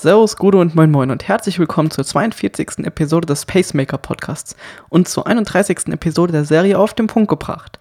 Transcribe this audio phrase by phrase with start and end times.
[0.00, 2.84] Servus, Gude und Moin Moin und herzlich willkommen zur 42.
[2.84, 4.54] Episode des Pacemaker Podcasts
[4.90, 5.88] und zur 31.
[5.88, 7.80] Episode der Serie Auf den Punkt gebracht.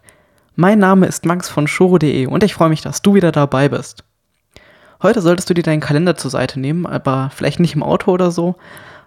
[0.55, 4.03] Mein Name ist Max von Shoro.de und ich freue mich, dass du wieder dabei bist.
[5.03, 8.31] Heute solltest du dir deinen Kalender zur Seite nehmen, aber vielleicht nicht im Auto oder
[8.31, 8.55] so,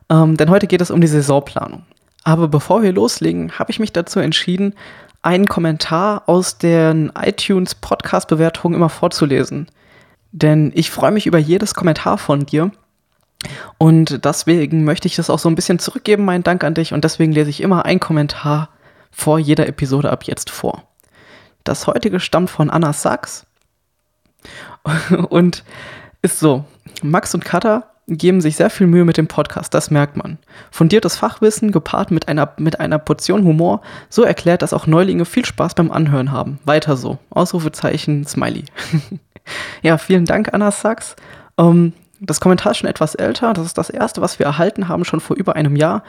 [0.09, 1.83] ähm, denn heute geht es um die Saisonplanung.
[2.23, 4.75] Aber bevor wir loslegen, habe ich mich dazu entschieden,
[5.21, 9.67] einen Kommentar aus den iTunes Podcast-Bewertungen immer vorzulesen.
[10.31, 12.71] Denn ich freue mich über jedes Kommentar von dir
[13.79, 16.93] und deswegen möchte ich das auch so ein bisschen zurückgeben, meinen Dank an dich.
[16.93, 18.69] Und deswegen lese ich immer einen Kommentar
[19.11, 20.85] vor jeder Episode ab jetzt vor.
[21.65, 23.47] Das heutige stammt von Anna Sachs
[25.29, 25.65] und
[26.23, 26.65] ist so:
[27.03, 30.39] Max und Katha geben sich sehr viel Mühe mit dem Podcast, das merkt man.
[30.71, 35.45] Fundiertes Fachwissen gepaart mit einer, mit einer Portion Humor, so erklärt, dass auch Neulinge viel
[35.45, 36.59] Spaß beim Anhören haben.
[36.65, 37.19] Weiter so.
[37.31, 38.65] Ausrufezeichen, Smiley.
[39.83, 41.15] ja, vielen Dank, Anna Sachs.
[41.57, 43.53] Ähm, das Kommentar ist schon etwas älter.
[43.55, 46.03] Das ist das erste, was wir erhalten haben, schon vor über einem Jahr.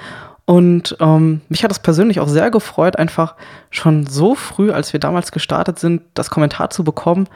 [0.45, 3.35] Und ähm, mich hat es persönlich auch sehr gefreut, einfach
[3.69, 7.27] schon so früh, als wir damals gestartet sind, das Kommentar zu bekommen.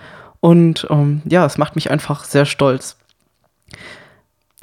[0.42, 2.98] Und ähm, ja, es macht mich einfach sehr stolz.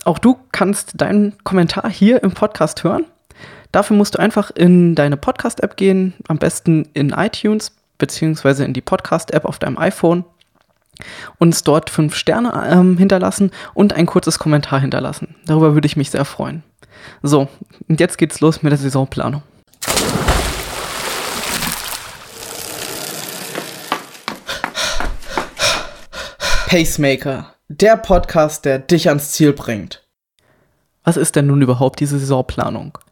[0.05, 3.07] Auch du kannst deinen Kommentar hier im Podcast hören.
[3.71, 8.81] Dafür musst du einfach in deine Podcast-App gehen, am besten in iTunes beziehungsweise in die
[8.83, 10.25] Podcast-App auf deinem iPhone
[11.39, 15.35] uns dort fünf Sterne ähm, hinterlassen und ein kurzes Kommentar hinterlassen.
[15.47, 16.62] Darüber würde ich mich sehr freuen.
[17.23, 17.48] So,
[17.89, 19.43] und jetzt geht's los mit der Saisonplanung.
[26.67, 30.03] Pacemaker, der Podcast, der dich ans Ziel bringt.
[31.05, 32.98] Was ist denn nun überhaupt diese Saisonplanung?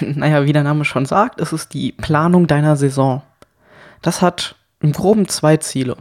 [0.00, 3.22] Naja, wie der Name schon sagt, es ist die Planung deiner Saison.
[4.00, 5.96] Das hat im groben zwei Ziele.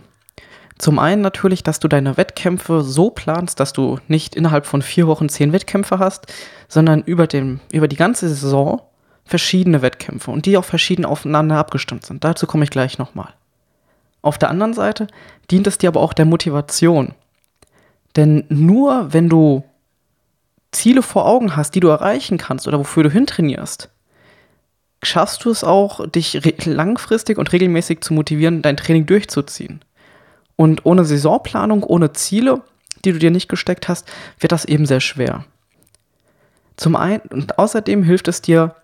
[0.81, 5.05] Zum einen natürlich, dass du deine Wettkämpfe so planst, dass du nicht innerhalb von vier
[5.05, 6.25] Wochen zehn Wettkämpfe hast,
[6.67, 8.81] sondern über, den, über die ganze Saison
[9.23, 12.23] verschiedene Wettkämpfe und die auch verschieden aufeinander abgestimmt sind.
[12.23, 13.31] Dazu komme ich gleich nochmal.
[14.23, 15.05] Auf der anderen Seite
[15.51, 17.13] dient es dir aber auch der Motivation.
[18.15, 19.63] Denn nur wenn du
[20.71, 23.91] Ziele vor Augen hast, die du erreichen kannst oder wofür du hintrainierst,
[25.03, 29.81] schaffst du es auch, dich langfristig und regelmäßig zu motivieren, dein Training durchzuziehen.
[30.61, 32.61] Und ohne Saisonplanung, ohne Ziele,
[33.03, 34.07] die du dir nicht gesteckt hast,
[34.39, 35.43] wird das eben sehr schwer.
[36.77, 38.75] Zum einen und außerdem hilft es dir,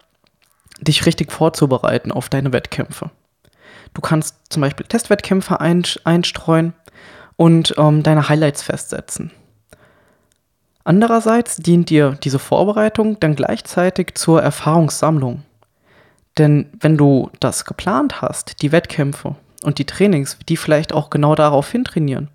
[0.81, 3.11] dich richtig vorzubereiten auf deine Wettkämpfe.
[3.93, 6.73] Du kannst zum Beispiel Testwettkämpfe einstreuen
[7.35, 9.29] und ähm, deine Highlights festsetzen.
[10.83, 15.44] Andererseits dient dir diese Vorbereitung dann gleichzeitig zur Erfahrungssammlung.
[16.39, 19.35] Denn wenn du das geplant hast, die Wettkämpfe
[19.67, 22.29] und die Trainings, die vielleicht auch genau darauf hin trainieren,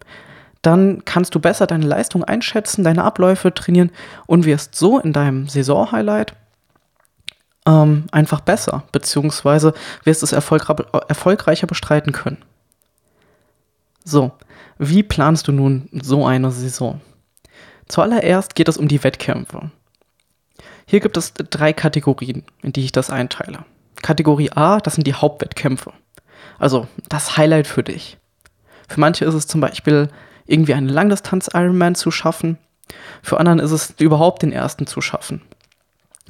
[0.61, 3.91] dann kannst du besser deine Leistung einschätzen, deine Abläufe trainieren
[4.27, 6.35] und wirst so in deinem Saison-Highlight
[7.67, 9.73] ähm, einfach besser, beziehungsweise
[10.05, 12.45] wirst es erfolgreicher bestreiten können.
[14.05, 14.33] So,
[14.79, 17.01] wie planst du nun so eine Saison?
[17.89, 19.71] Zuallererst geht es um die Wettkämpfe.
[20.85, 23.65] Hier gibt es drei Kategorien, in die ich das einteile.
[24.03, 25.95] Kategorie A, das sind die Hauptwettkämpfe.
[26.63, 28.19] Also das Highlight für dich.
[28.89, 30.09] Für manche ist es zum Beispiel
[30.47, 32.57] irgendwie eine Langdistanz-Ironman zu schaffen.
[33.21, 35.43] Für anderen ist es überhaupt den ersten zu schaffen.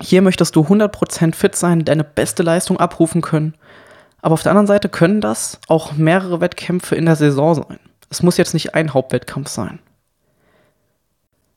[0.00, 3.52] Hier möchtest du 100% fit sein, deine beste Leistung abrufen können.
[4.22, 7.78] Aber auf der anderen Seite können das auch mehrere Wettkämpfe in der Saison sein.
[8.08, 9.80] Es muss jetzt nicht ein Hauptwettkampf sein.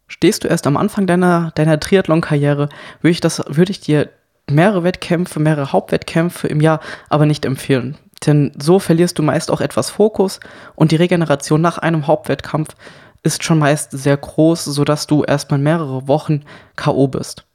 [0.10, 2.68] Stehst du erst am Anfang deiner, deiner Triathlon-Karriere,
[3.00, 4.10] würde ich, würd ich dir
[4.50, 7.98] mehrere Wettkämpfe, mehrere Hauptwettkämpfe im Jahr aber nicht empfehlen.
[8.26, 10.40] Denn so verlierst du meist auch etwas Fokus
[10.76, 12.76] und die Regeneration nach einem Hauptwettkampf
[13.24, 16.44] ist schon meist sehr groß, sodass du erstmal mehrere Wochen
[16.76, 17.46] KO bist.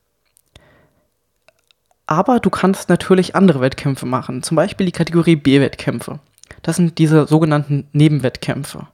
[2.06, 6.19] Aber du kannst natürlich andere Wettkämpfe machen, zum Beispiel die Kategorie B-Wettkämpfe.
[6.62, 8.88] Das sind diese sogenannten Nebenwettkämpfe.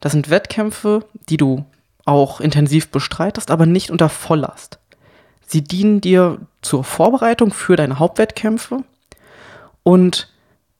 [0.00, 1.64] Das sind Wettkämpfe, die du
[2.04, 4.78] auch intensiv bestreitest, aber nicht unter Volllast.
[5.46, 8.84] Sie dienen dir zur Vorbereitung für deine Hauptwettkämpfe
[9.82, 10.31] und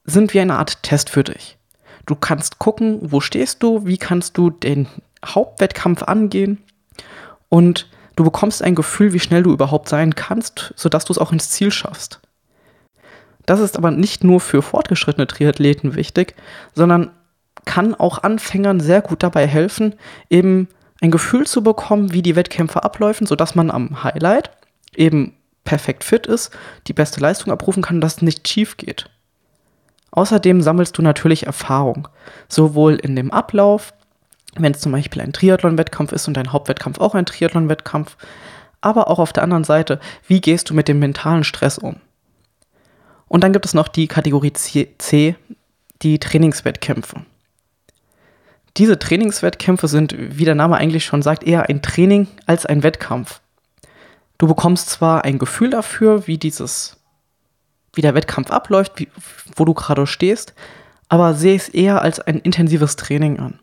[0.05, 1.59] sind wie eine Art Test für dich.
[2.07, 4.89] Du kannst gucken, wo stehst du, wie kannst du den
[5.25, 6.59] Hauptwettkampf angehen
[7.49, 11.33] und du bekommst ein Gefühl, wie schnell du überhaupt sein kannst, sodass du es auch
[11.33, 12.21] ins Ziel schaffst.
[13.47, 16.35] Das ist aber nicht nur für fortgeschrittene Triathleten wichtig,
[16.75, 17.11] sondern
[17.65, 19.95] kann auch Anfängern sehr gut dabei helfen,
[20.31, 20.69] eben
[21.01, 24.51] ein Gefühl zu bekommen, wie die Wettkämpfe abläufen, sodass man am Highlight
[24.95, 26.51] eben perfekt fit ist,
[26.87, 29.09] die beste Leistung abrufen kann, dass es nicht schief geht.
[30.13, 32.09] Außerdem sammelst du natürlich Erfahrung,
[32.49, 33.93] sowohl in dem Ablauf
[34.57, 38.17] wenn es zum Beispiel ein Triathlon-Wettkampf ist und dein Hauptwettkampf auch ein Triathlon-Wettkampf.
[38.81, 41.97] Aber auch auf der anderen Seite, wie gehst du mit dem mentalen Stress um?
[43.29, 45.37] Und dann gibt es noch die Kategorie C,
[46.03, 47.25] die Trainingswettkämpfe.
[48.77, 53.41] Diese Trainingswettkämpfe sind, wie der Name eigentlich schon sagt, eher ein Training als ein Wettkampf.
[54.39, 56.99] Du bekommst zwar ein Gefühl dafür, wie dieses,
[57.95, 59.09] wie der Wettkampf abläuft, wie,
[59.57, 60.55] wo du gerade stehst,
[61.09, 63.59] aber sehe es eher als ein intensives Training an.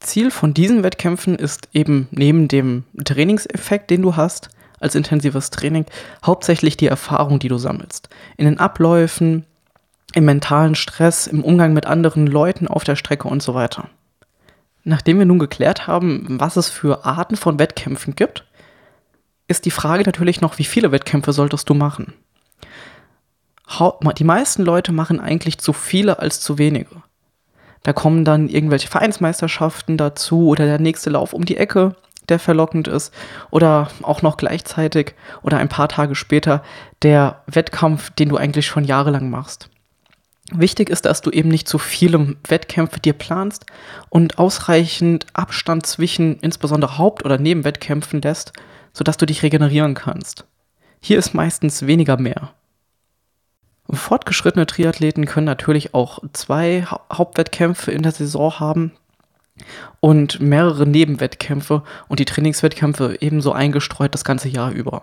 [0.00, 4.48] Ziel von diesen Wettkämpfen ist eben neben dem Trainingseffekt, den du hast,
[4.80, 5.84] als intensives Training,
[6.24, 8.08] hauptsächlich die Erfahrung, die du sammelst.
[8.38, 9.44] In den Abläufen,
[10.14, 13.90] im mentalen Stress, im Umgang mit anderen Leuten auf der Strecke und so weiter.
[14.82, 18.46] Nachdem wir nun geklärt haben, was es für Arten von Wettkämpfen gibt,
[19.46, 22.14] ist die Frage natürlich noch, wie viele Wettkämpfe solltest du machen?
[24.18, 27.02] Die meisten Leute machen eigentlich zu viele als zu wenige.
[27.82, 31.94] Da kommen dann irgendwelche Vereinsmeisterschaften dazu oder der nächste Lauf um die Ecke,
[32.28, 33.14] der verlockend ist.
[33.50, 36.62] Oder auch noch gleichzeitig oder ein paar Tage später
[37.02, 39.70] der Wettkampf, den du eigentlich schon jahrelang machst.
[40.52, 43.66] Wichtig ist, dass du eben nicht zu viele Wettkämpfe dir planst
[44.08, 48.52] und ausreichend Abstand zwischen insbesondere Haupt- oder Nebenwettkämpfen lässt,
[48.92, 50.44] sodass du dich regenerieren kannst.
[51.00, 52.50] Hier ist meistens weniger mehr.
[53.92, 58.92] Fortgeschrittene Triathleten können natürlich auch zwei Hauptwettkämpfe in der Saison haben
[60.00, 65.02] und mehrere Nebenwettkämpfe und die Trainingswettkämpfe ebenso eingestreut das ganze Jahr über.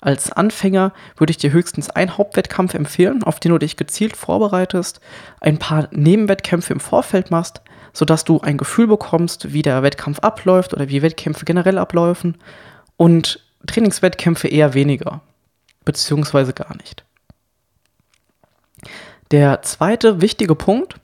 [0.00, 5.00] Als Anfänger würde ich dir höchstens einen Hauptwettkampf empfehlen, auf den du dich gezielt vorbereitest,
[5.40, 7.62] ein paar Nebenwettkämpfe im Vorfeld machst,
[7.92, 12.38] sodass du ein Gefühl bekommst, wie der Wettkampf abläuft oder wie Wettkämpfe generell ablaufen
[12.96, 15.20] und Trainingswettkämpfe eher weniger,
[15.84, 17.04] beziehungsweise gar nicht.
[19.30, 20.96] Der zweite wichtige Punkt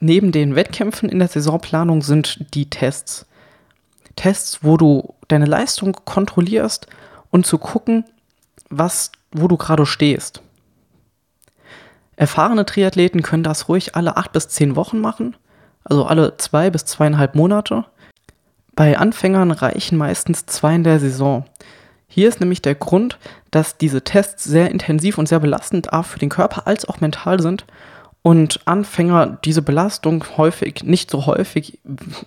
[0.00, 3.26] neben den Wettkämpfen in der Saisonplanung sind die Tests.
[4.16, 6.86] Tests, wo du deine Leistung kontrollierst
[7.30, 8.04] und zu gucken,
[8.70, 10.40] was, wo du gerade stehst.
[12.16, 15.36] Erfahrene Triathleten können das ruhig alle acht bis zehn Wochen machen,
[15.82, 17.84] also alle zwei bis zweieinhalb Monate.
[18.76, 21.44] Bei Anfängern reichen meistens zwei in der Saison.
[22.06, 23.18] Hier ist nämlich der Grund,
[23.50, 27.40] dass diese Tests sehr intensiv und sehr belastend A für den Körper als auch mental
[27.40, 27.64] sind
[28.22, 31.78] und Anfänger diese Belastung häufig, nicht so häufig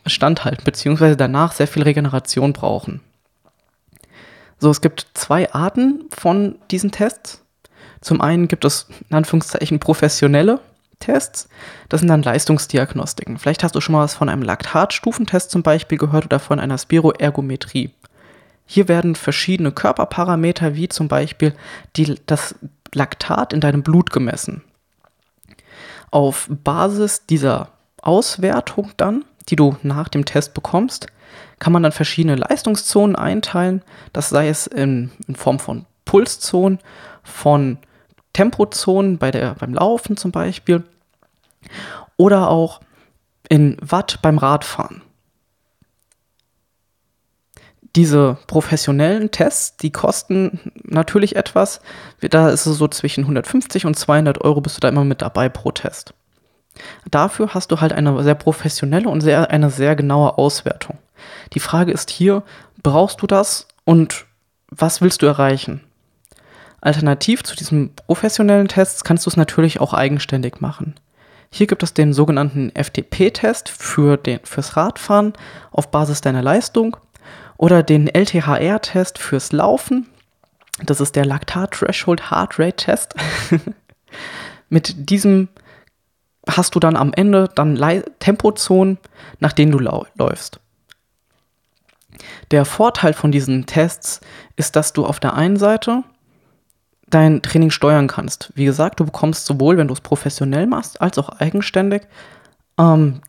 [0.05, 3.01] standhalten, beziehungsweise danach sehr viel Regeneration brauchen.
[4.59, 7.43] So, es gibt zwei Arten von diesen Tests.
[8.01, 10.59] Zum einen gibt es in Anführungszeichen professionelle
[10.99, 11.49] Tests.
[11.89, 13.37] Das sind dann Leistungsdiagnostiken.
[13.37, 16.77] Vielleicht hast du schon mal was von einem Laktatstufentest zum Beispiel gehört oder von einer
[16.77, 17.91] Spiroergometrie.
[18.67, 21.53] Hier werden verschiedene Körperparameter wie zum Beispiel
[21.95, 22.53] die, das
[22.93, 24.61] Laktat in deinem Blut gemessen.
[26.11, 27.69] Auf Basis dieser
[28.01, 31.07] Auswertung dann, die du nach dem Test bekommst,
[31.59, 33.81] kann man dann verschiedene Leistungszonen einteilen.
[34.13, 36.79] Das sei es in, in Form von Pulszonen,
[37.23, 37.77] von
[38.33, 40.83] Tempozonen bei der, beim Laufen zum Beispiel
[42.17, 42.81] oder auch
[43.49, 45.01] in Watt beim Radfahren.
[47.97, 51.81] Diese professionellen Tests, die kosten natürlich etwas.
[52.21, 55.49] Da ist es so zwischen 150 und 200 Euro bist du da immer mit dabei
[55.49, 56.13] pro Test.
[57.09, 60.99] Dafür hast du halt eine sehr professionelle und sehr, eine sehr genaue Auswertung.
[61.53, 62.43] Die Frage ist hier,
[62.83, 64.27] brauchst du das und
[64.69, 65.81] was willst du erreichen?
[66.79, 70.93] Alternativ zu diesen professionellen Tests kannst du es natürlich auch eigenständig machen.
[71.49, 75.33] Hier gibt es den sogenannten FTP-Test für fürs Radfahren
[75.71, 76.97] auf Basis deiner Leistung
[77.57, 80.07] oder den LTHR-Test fürs Laufen.
[80.83, 83.15] Das ist der Lactat Threshold Heart Rate Test.
[84.69, 85.49] Mit diesem
[86.47, 87.77] hast du dann am Ende dann
[88.19, 88.97] Tempozonen,
[89.39, 90.59] nach denen du läufst.
[92.51, 94.21] Der Vorteil von diesen Tests
[94.55, 96.03] ist, dass du auf der einen Seite
[97.09, 98.51] dein Training steuern kannst.
[98.55, 102.03] Wie gesagt, du bekommst sowohl, wenn du es professionell machst, als auch eigenständig
[102.77, 103.21] ähm,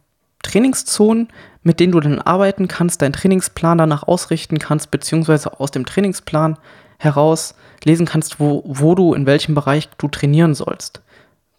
[0.43, 1.29] Trainingszonen,
[1.63, 6.57] mit denen du dann arbeiten kannst, deinen Trainingsplan danach ausrichten kannst, beziehungsweise aus dem Trainingsplan
[6.99, 7.55] heraus
[7.85, 11.03] lesen kannst, wo, wo du in welchem Bereich du trainieren sollst.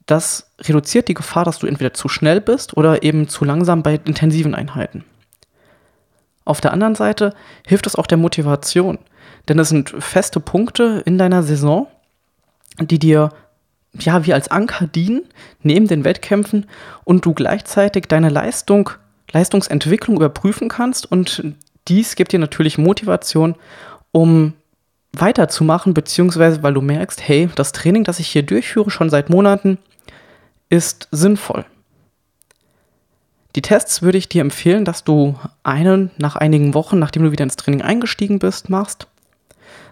[0.05, 3.99] Das reduziert die Gefahr, dass du entweder zu schnell bist oder eben zu langsam bei
[4.05, 5.05] intensiven Einheiten.
[6.45, 7.33] Auf der anderen Seite
[7.67, 8.97] hilft es auch der Motivation,
[9.47, 11.87] denn es sind feste Punkte in deiner Saison,
[12.79, 13.29] die dir
[13.93, 15.23] ja, wie als Anker dienen
[15.63, 16.67] neben den Wettkämpfen
[17.03, 18.91] und du gleichzeitig deine Leistung,
[19.31, 21.43] Leistungsentwicklung überprüfen kannst und
[21.87, 23.55] dies gibt dir natürlich Motivation,
[24.11, 24.53] um
[25.13, 29.79] weiterzumachen, beziehungsweise weil du merkst, hey, das Training, das ich hier durchführe, schon seit Monaten,
[30.69, 31.65] ist sinnvoll.
[33.55, 37.43] Die Tests würde ich dir empfehlen, dass du einen nach einigen Wochen, nachdem du wieder
[37.43, 39.07] ins Training eingestiegen bist, machst,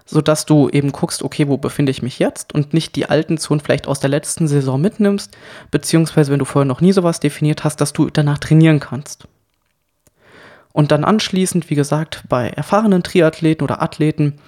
[0.07, 3.59] sodass du eben guckst, okay, wo befinde ich mich jetzt und nicht die alten Zonen
[3.59, 5.37] vielleicht aus der letzten Saison mitnimmst,
[5.69, 9.27] beziehungsweise wenn du vorher noch nie sowas definiert hast, dass du danach trainieren kannst.
[10.71, 14.39] Und dann anschließend, wie gesagt, bei erfahrenen Triathleten oder Athleten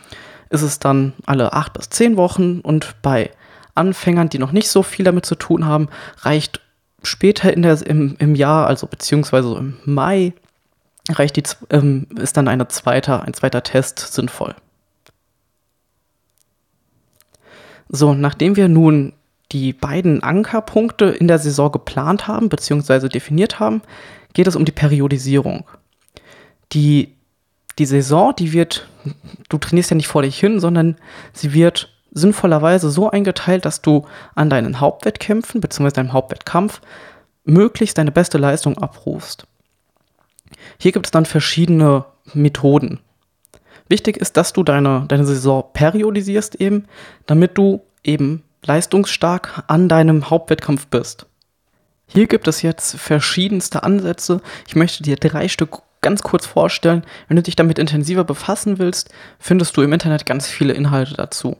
[0.49, 3.31] ist es dann alle acht bis zehn Wochen und bei
[3.75, 5.89] Anfängern, die noch nicht so viel damit zu tun haben,
[6.19, 6.61] reicht
[7.03, 10.33] später in der, im, im Jahr, also beziehungsweise im Mai,
[11.09, 14.55] reicht die, ähm, ist dann eine zweite, ein zweiter Test sinnvoll.
[17.89, 19.13] So, nachdem wir nun
[19.51, 23.81] die beiden Ankerpunkte in der Saison geplant haben, beziehungsweise definiert haben,
[24.33, 25.65] geht es um die Periodisierung.
[26.71, 27.15] Die,
[27.79, 28.87] die Saison, die wird,
[29.49, 30.97] du trainierst ja nicht vor dich hin, sondern
[31.33, 34.05] sie wird sinnvollerweise so eingeteilt, dass du
[34.35, 35.91] an deinen Hauptwettkämpfen bzw.
[35.91, 36.81] deinem Hauptwettkampf
[37.43, 39.47] möglichst deine beste Leistung abrufst.
[40.79, 42.99] Hier gibt es dann verschiedene Methoden.
[43.89, 46.85] Wichtig ist, dass du deine, deine Saison periodisierst eben,
[47.25, 51.25] damit du eben leistungsstark an deinem Hauptwettkampf bist.
[52.07, 54.41] Hier gibt es jetzt verschiedenste Ansätze.
[54.67, 57.03] Ich möchte dir drei Stück ganz kurz vorstellen.
[57.27, 61.57] Wenn du dich damit intensiver befassen willst, findest du im Internet ganz viele Inhalte dazu.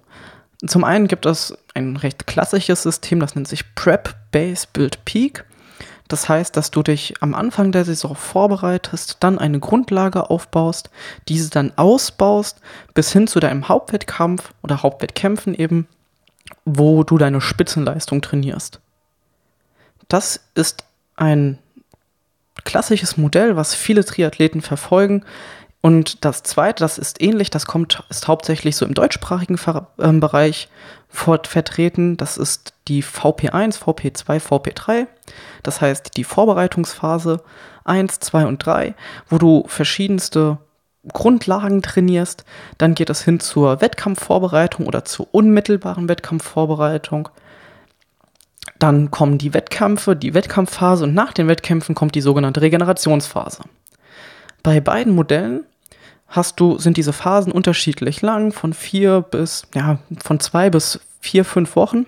[0.65, 5.45] Zum einen gibt es ein recht klassisches System, das nennt sich Prep Base Build Peak.
[6.09, 10.89] Das heißt, dass du dich am Anfang der Saison vorbereitest, dann eine Grundlage aufbaust,
[11.29, 12.59] diese dann ausbaust
[12.93, 15.87] bis hin zu deinem Hauptwettkampf oder Hauptwettkämpfen eben,
[16.65, 18.81] wo du deine Spitzenleistung trainierst.
[20.07, 20.83] Das ist
[21.15, 21.59] ein
[22.65, 25.23] klassisches Modell, was viele Triathleten verfolgen,
[25.81, 30.11] und das zweite, das ist ähnlich, das kommt, ist hauptsächlich so im deutschsprachigen Ver äh,
[30.11, 30.67] Bereich
[31.07, 32.17] vertreten.
[32.17, 35.07] Das ist die VP1, VP2, VP3.
[35.63, 37.41] Das heißt die Vorbereitungsphase
[37.85, 38.95] 1, 2 und 3,
[39.29, 40.57] wo du verschiedenste
[41.07, 42.43] Grundlagen trainierst.
[42.77, 47.29] Dann geht es hin zur Wettkampfvorbereitung oder zur unmittelbaren Wettkampfvorbereitung.
[48.79, 53.63] Dann kommen die Wettkämpfe, die Wettkampfphase und nach den Wettkämpfen kommt die sogenannte Regenerationsphase.
[54.63, 55.65] Bei beiden Modellen
[56.27, 61.43] hast du, sind diese Phasen unterschiedlich lang, von vier bis, ja, von zwei bis vier,
[61.43, 62.05] fünf Wochen,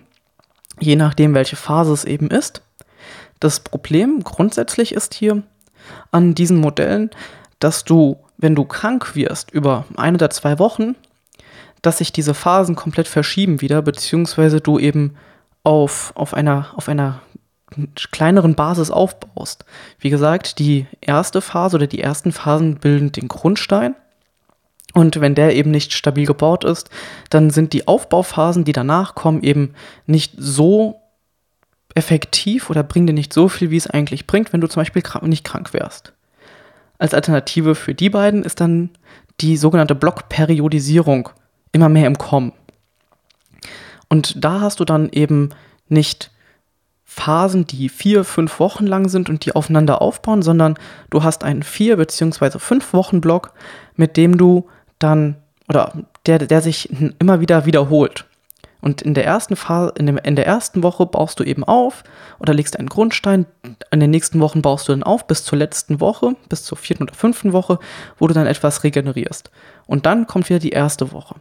[0.82, 2.62] je nachdem, welche Phase es eben ist.
[3.40, 5.44] Das Problem grundsätzlich ist hier
[6.12, 7.10] an diesen Modellen,
[7.60, 10.96] dass du, wenn du krank wirst über ein oder zwei Wochen,
[11.82, 15.16] dass sich diese Phasen komplett verschieben wieder, beziehungsweise du eben
[15.64, 17.22] auf, auf, einer, auf einer
[18.12, 19.66] kleineren Basis aufbaust.
[20.00, 23.96] Wie gesagt, die erste Phase oder die ersten Phasen bilden den Grundstein.
[24.94, 26.90] Und wenn der eben nicht stabil gebaut ist,
[27.30, 29.74] dann sind die Aufbauphasen, die danach kommen, eben
[30.06, 31.02] nicht so
[31.96, 35.04] effektiv oder bringen dir nicht so viel, wie es eigentlich bringt, wenn du zum Beispiel
[35.24, 36.14] nicht krank wärst.
[36.98, 38.90] Als Alternative für die beiden ist dann
[39.40, 41.30] die sogenannte Blockperiodisierung
[41.72, 42.54] immer mehr im Kommen.
[44.10, 45.50] Und da hast du dann eben
[45.88, 46.32] nicht
[47.06, 50.76] Phasen, die vier, fünf Wochen lang sind und die aufeinander aufbauen, sondern
[51.10, 53.54] du hast einen vier beziehungsweise fünf Wochen Block,
[53.96, 54.70] mit dem du
[55.04, 55.36] dann
[55.68, 55.94] oder
[56.26, 56.90] der, der sich
[57.20, 58.26] immer wieder wiederholt.
[58.82, 62.04] Und in der ersten Phase, in, dem, in der ersten Woche baust du eben auf
[62.40, 63.46] oder legst einen Grundstein.
[63.92, 67.04] In den nächsten Wochen baust du dann auf bis zur letzten Woche, bis zur vierten
[67.04, 67.80] oder fünften Woche,
[68.18, 69.52] wo du dann etwas regenerierst.
[69.86, 71.36] Und dann kommt wieder die erste Woche.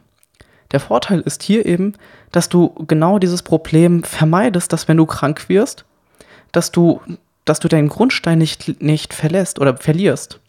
[0.71, 1.93] Der Vorteil ist hier eben,
[2.31, 5.83] dass du genau dieses Problem vermeidest, dass wenn du krank wirst,
[6.51, 7.01] dass du,
[7.43, 10.39] dass du deinen Grundstein nicht, nicht verlässt oder verlierst.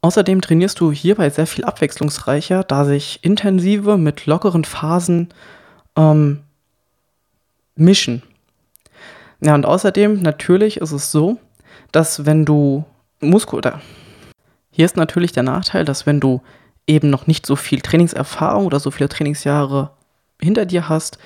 [0.00, 5.28] Außerdem trainierst du hierbei sehr viel abwechslungsreicher, da sich intensive mit lockeren Phasen
[5.96, 6.40] ähm,
[7.74, 8.22] mischen.
[9.40, 11.38] Ja, und außerdem natürlich ist es so,
[11.92, 12.84] dass wenn du
[13.20, 13.60] Muskel
[14.70, 16.40] hier ist natürlich der Nachteil, dass wenn du
[16.86, 19.90] eben noch nicht so viel Trainingserfahrung oder so viele Trainingsjahre
[20.40, 21.18] hinter dir hast,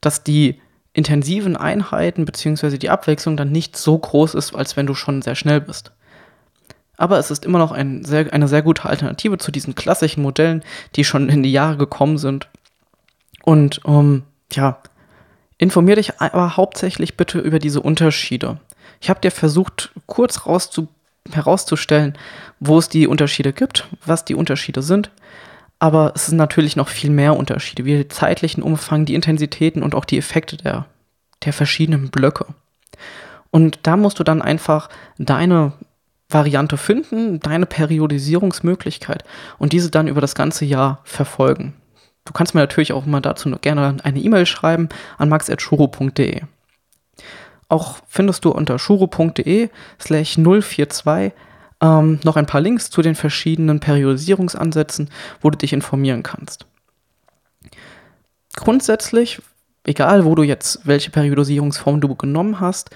[0.00, 0.60] dass die
[0.92, 2.78] intensiven Einheiten bzw.
[2.78, 5.92] die Abwechslung dann nicht so groß ist, als wenn du schon sehr schnell bist.
[6.96, 10.62] Aber es ist immer noch ein sehr, eine sehr gute Alternative zu diesen klassischen Modellen,
[10.94, 12.48] die schon in die Jahre gekommen sind.
[13.42, 14.22] Und ähm,
[14.52, 14.78] ja,
[15.58, 18.58] informier dich aber hauptsächlich bitte über diese Unterschiede.
[19.00, 20.88] Ich habe dir versucht, kurz rauszu
[21.32, 22.16] herauszustellen,
[22.60, 25.10] wo es die Unterschiede gibt, was die Unterschiede sind.
[25.78, 29.94] Aber es sind natürlich noch viel mehr Unterschiede, wie den zeitlichen Umfang, die Intensitäten und
[29.94, 30.86] auch die Effekte der,
[31.44, 32.46] der verschiedenen Blöcke.
[33.50, 34.88] Und da musst du dann einfach
[35.18, 35.72] deine
[36.28, 39.24] Variante finden, deine Periodisierungsmöglichkeit
[39.58, 41.74] und diese dann über das ganze Jahr verfolgen.
[42.24, 46.42] Du kannst mir natürlich auch mal dazu gerne eine E-Mail schreiben an max.shuro.de.
[47.68, 51.32] Auch findest du unter shuro.de slash 042
[51.80, 56.66] ähm, noch ein paar Links zu den verschiedenen Periodisierungsansätzen, wo du dich informieren kannst.
[58.54, 59.40] Grundsätzlich,
[59.84, 62.90] egal wo du jetzt welche Periodisierungsform du genommen hast,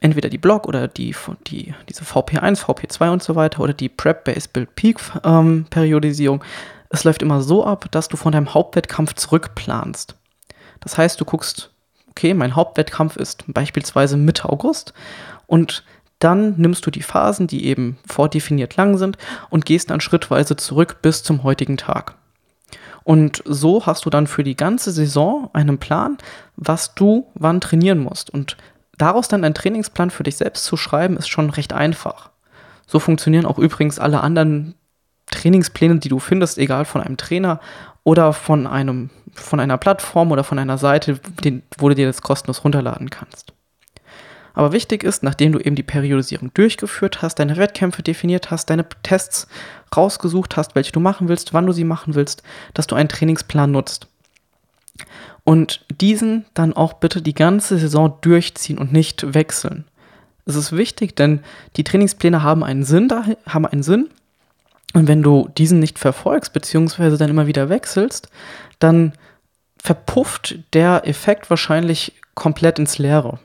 [0.00, 1.14] entweder die Block oder die,
[1.46, 6.46] die, diese VP1, VP2 und so weiter oder die Prep-Base-Build-Peak-Periodisierung, ähm,
[6.90, 10.16] es läuft immer so ab, dass du von deinem Hauptwettkampf zurückplanst.
[10.80, 11.70] Das heißt, du guckst,
[12.10, 14.94] okay, mein Hauptwettkampf ist beispielsweise Mitte August
[15.46, 15.84] und
[16.18, 19.18] dann nimmst du die Phasen, die eben vordefiniert lang sind
[19.50, 22.14] und gehst dann schrittweise zurück bis zum heutigen Tag.
[23.04, 26.18] Und so hast du dann für die ganze Saison einen Plan,
[26.56, 28.30] was du wann trainieren musst.
[28.30, 28.56] Und
[28.98, 32.30] daraus dann einen Trainingsplan für dich selbst zu schreiben, ist schon recht einfach.
[32.86, 34.74] So funktionieren auch übrigens alle anderen
[35.26, 37.60] Trainingspläne, die du findest, egal von einem Trainer
[38.04, 41.18] oder von einem, von einer Plattform oder von einer Seite,
[41.78, 43.52] wo du dir das kostenlos runterladen kannst.
[44.54, 48.86] Aber wichtig ist, nachdem du eben die Periodisierung durchgeführt hast, deine Wettkämpfe definiert hast, deine
[49.02, 49.48] Tests
[49.94, 53.70] rausgesucht hast, welche du machen willst, wann du sie machen willst, dass du einen Trainingsplan
[53.70, 54.08] nutzt.
[55.46, 59.84] Und diesen dann auch bitte die ganze Saison durchziehen und nicht wechseln.
[60.44, 61.40] Es ist wichtig, denn
[61.76, 63.08] die Trainingspläne haben einen Sinn,
[63.46, 64.10] haben einen Sinn.
[64.92, 68.28] Und wenn du diesen nicht verfolgst, beziehungsweise dann immer wieder wechselst,
[68.80, 69.12] dann
[69.78, 73.38] verpufft der Effekt wahrscheinlich komplett ins Leere.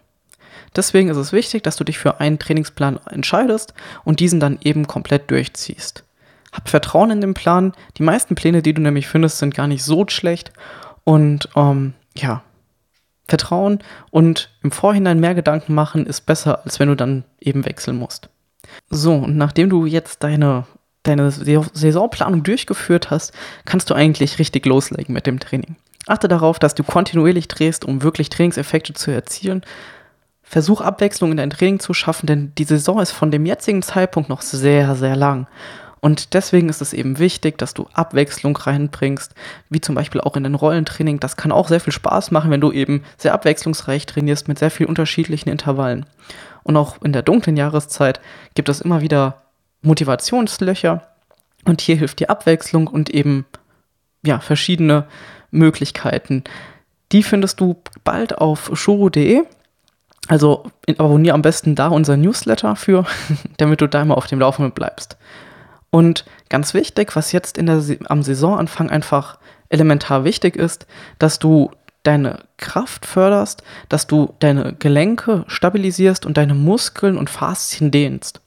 [0.76, 4.88] Deswegen ist es wichtig, dass du dich für einen Trainingsplan entscheidest und diesen dann eben
[4.88, 6.04] komplett durchziehst.
[6.52, 7.74] Hab Vertrauen in den Plan.
[7.98, 10.52] Die meisten Pläne, die du nämlich findest, sind gar nicht so schlecht.
[11.04, 12.44] Und ähm, ja,
[13.28, 13.80] Vertrauen
[14.12, 18.30] und im Vorhinein mehr Gedanken machen ist besser, als wenn du dann eben wechseln musst.
[18.90, 20.66] So, und nachdem du jetzt deine,
[21.04, 23.34] deine Saisonplanung durchgeführt hast,
[23.66, 25.78] kannst du eigentlich richtig loslegen mit dem Training.
[26.08, 29.62] Achte darauf, dass du kontinuierlich drehst, um wirklich Trainingseffekte zu erzielen.
[30.44, 34.30] Versuch Abwechslung in dein Training zu schaffen, denn die Saison ist von dem jetzigen Zeitpunkt
[34.30, 35.48] noch sehr, sehr lang.
[36.02, 39.36] Und deswegen ist es eben wichtig, dass du Abwechslung reinbringst,
[39.70, 41.20] wie zum Beispiel auch in den Rollentraining.
[41.20, 44.72] Das kann auch sehr viel Spaß machen, wenn du eben sehr abwechslungsreich trainierst mit sehr
[44.72, 46.08] vielen unterschiedlichen Intervallen.
[46.64, 48.20] Und auch in der dunklen Jahreszeit
[48.56, 49.44] gibt es immer wieder
[49.84, 51.08] Motivationslöcher.
[51.66, 53.46] Und hier hilft die Abwechslung und eben
[54.24, 55.06] ja, verschiedene
[55.52, 56.44] Möglichkeiten.
[57.12, 59.44] Die findest du bald auf shuro.de.
[60.28, 60.64] Also
[60.98, 63.06] abonniere am besten da unser Newsletter für,
[63.58, 65.18] damit du da immer auf dem Laufenden bleibst.
[65.92, 69.38] Und ganz wichtig, was jetzt in der, am Saisonanfang einfach
[69.70, 70.88] elementar wichtig ist,
[71.20, 71.72] dass du
[72.04, 78.42] deine Kraft förderst, dass du deine Gelenke stabilisierst und deine Muskeln und Faszien dehnst.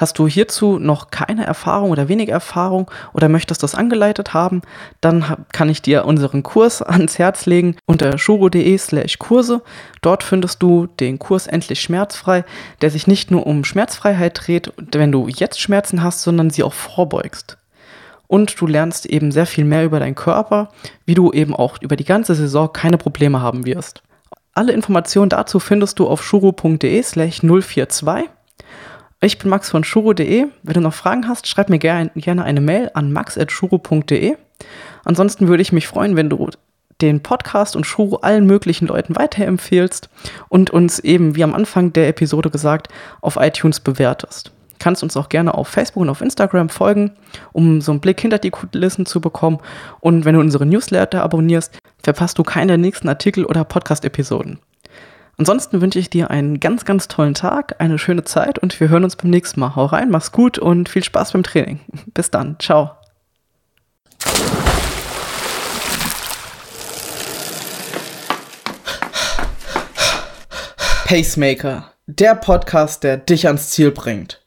[0.00, 4.62] Hast du hierzu noch keine Erfahrung oder wenig Erfahrung oder möchtest das angeleitet haben,
[5.02, 9.60] dann kann ich dir unseren Kurs ans Herz legen unter shuro.de slash Kurse.
[10.00, 12.46] Dort findest du den Kurs Endlich Schmerzfrei,
[12.80, 16.72] der sich nicht nur um Schmerzfreiheit dreht, wenn du jetzt Schmerzen hast, sondern sie auch
[16.72, 17.58] vorbeugst.
[18.26, 20.70] Und du lernst eben sehr viel mehr über deinen Körper,
[21.04, 24.02] wie du eben auch über die ganze Saison keine Probleme haben wirst.
[24.54, 28.30] Alle Informationen dazu findest du auf shuro.de slash 042.
[29.22, 30.46] Ich bin Max von shuro.de.
[30.62, 34.36] Wenn du noch Fragen hast, schreib mir gerne eine Mail an max.shuro.de.
[35.04, 36.48] Ansonsten würde ich mich freuen, wenn du
[37.02, 40.08] den Podcast und Shuro allen möglichen Leuten weiterempfehlst
[40.48, 42.88] und uns eben, wie am Anfang der Episode gesagt,
[43.20, 44.52] auf iTunes bewertest.
[44.78, 47.12] Kannst uns auch gerne auf Facebook und auf Instagram folgen,
[47.52, 49.58] um so einen Blick hinter die Kulissen zu bekommen.
[50.00, 54.58] Und wenn du unsere Newsletter abonnierst, verpasst du keine der nächsten Artikel oder Podcast-Episoden.
[55.40, 59.04] Ansonsten wünsche ich dir einen ganz, ganz tollen Tag, eine schöne Zeit und wir hören
[59.04, 59.74] uns beim nächsten Mal.
[59.74, 61.80] Hau rein, mach's gut und viel Spaß beim Training.
[62.12, 62.56] Bis dann.
[62.58, 62.90] Ciao.
[71.06, 74.42] Pacemaker, der Podcast, der dich ans Ziel bringt.